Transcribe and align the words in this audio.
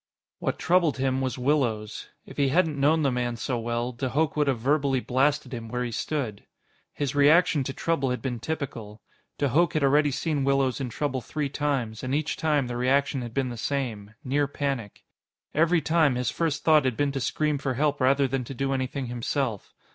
What 0.39 0.57
troubled 0.57 0.97
him 0.97 1.21
was 1.21 1.37
Willows. 1.37 2.09
If 2.25 2.37
he 2.37 2.47
hadn't 2.49 2.79
known 2.79 3.03
the 3.03 3.11
man 3.11 3.35
so 3.35 3.59
well, 3.59 3.91
de 3.91 4.09
Hooch 4.09 4.35
would 4.35 4.47
have 4.47 4.57
verbally 4.59 4.99
blasted 4.99 5.53
him 5.53 5.67
where 5.69 5.83
he 5.83 5.91
stood. 5.91 6.43
His 6.91 7.13
reaction 7.13 7.63
to 7.65 7.71
trouble 7.71 8.09
had 8.09 8.19
been 8.19 8.39
typical. 8.39 9.03
De 9.37 9.49
Hooch 9.49 9.73
had 9.73 9.83
already 9.83 10.09
seen 10.09 10.43
Willows 10.43 10.81
in 10.81 10.89
trouble 10.89 11.21
three 11.21 11.49
times, 11.49 12.01
and 12.01 12.15
each 12.15 12.35
time, 12.35 12.65
the 12.65 12.77
reaction 12.77 13.21
had 13.21 13.35
been 13.35 13.49
the 13.49 13.57
same: 13.57 14.15
near 14.23 14.47
panic. 14.47 15.03
Every 15.53 15.81
time, 15.81 16.15
his 16.15 16.31
first 16.31 16.63
thought 16.63 16.83
had 16.85 16.97
been 16.97 17.11
to 17.11 17.19
scream 17.21 17.59
for 17.59 17.75
help 17.75 18.01
rather 18.01 18.27
than 18.27 18.43
to 18.45 18.55
do 18.55 18.73
anything 18.73 19.05
himself. 19.05 19.71